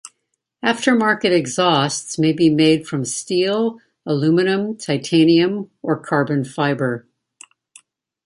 Aftermarket 0.65 1.29
exhausts 1.31 2.17
may 2.17 2.33
be 2.33 2.49
made 2.49 2.87
from 2.87 3.05
steel, 3.05 3.79
aluminium, 4.03 4.75
titanium, 4.75 5.69
or 5.83 5.95
carbon 5.95 6.43
fiber. 6.43 7.05